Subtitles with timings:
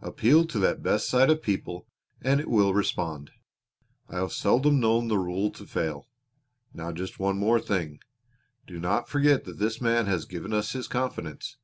[0.00, 1.88] Appeal to that best side of people
[2.22, 3.32] and it will respond.
[4.08, 6.06] I have seldom known the rule to fail.
[6.72, 7.98] Now just one thing more.
[8.68, 11.56] Do not forget that this man has given us his confidence.